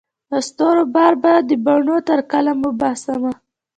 [0.31, 3.33] د ستورو بار به د بڼو تر قلم وباسمه